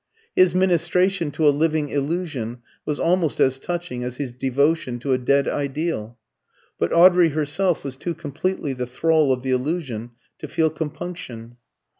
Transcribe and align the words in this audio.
His 0.35 0.55
ministration 0.55 1.29
to 1.29 1.47
a 1.47 1.51
living 1.53 1.89
illusion 1.89 2.63
was 2.87 2.99
almost 2.99 3.39
as 3.39 3.59
touching 3.59 4.03
as 4.03 4.17
his 4.17 4.31
devotion 4.31 4.97
to 4.97 5.13
a 5.13 5.19
dead 5.19 5.47
ideal. 5.47 6.17
But 6.79 6.91
Audrey 6.91 7.29
herself 7.29 7.83
was 7.83 7.97
too 7.97 8.15
completely 8.15 8.73
the 8.73 8.87
thrall 8.87 9.31
of 9.31 9.43
the 9.43 9.51
illusion 9.51 10.09
to 10.39 10.47
feel 10.47 10.71
compunction. 10.71 11.57